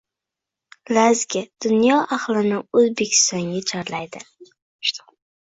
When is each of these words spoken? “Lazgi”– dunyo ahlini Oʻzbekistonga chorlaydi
“Lazgi”– 0.97 1.43
dunyo 1.65 1.99
ahlini 2.17 2.63
Oʻzbekistonga 2.81 3.63
chorlaydi 3.73 4.27